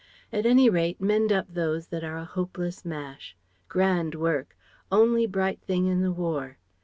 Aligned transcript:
At 0.33 0.47
any 0.47 0.67
rate, 0.67 0.99
mend 0.99 1.31
up 1.31 1.45
those 1.53 1.89
that 1.89 2.03
are 2.03 2.17
a 2.17 2.25
hopeless 2.25 2.83
mash. 2.83 3.37
Grand 3.69 4.15
work! 4.15 4.57
Only 4.91 5.27
bright 5.27 5.61
thing 5.61 5.85
in 5.85 6.01
the 6.01 6.11
War. 6.11 6.57